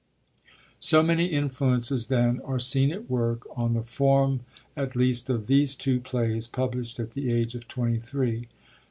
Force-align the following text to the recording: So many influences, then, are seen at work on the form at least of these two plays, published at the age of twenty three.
So 0.79 1.03
many 1.03 1.25
influences, 1.25 2.07
then, 2.07 2.41
are 2.43 2.57
seen 2.57 2.91
at 2.91 3.07
work 3.07 3.45
on 3.55 3.75
the 3.75 3.83
form 3.83 4.39
at 4.75 4.95
least 4.95 5.29
of 5.29 5.45
these 5.45 5.75
two 5.75 5.99
plays, 5.99 6.47
published 6.47 6.99
at 6.99 7.11
the 7.11 7.31
age 7.31 7.53
of 7.53 7.67
twenty 7.67 7.99
three. 7.99 8.47